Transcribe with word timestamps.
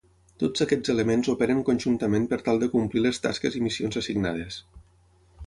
Tots 0.43 0.63
aquests 0.63 0.93
elements 0.93 1.29
operen 1.33 1.61
conjuntament 1.67 2.25
per 2.33 2.41
tal 2.49 2.65
de 2.65 2.71
complir 2.77 3.05
les 3.07 3.21
tasques 3.27 3.59
i 3.61 3.63
missions 3.67 4.01
assignades. 4.03 4.59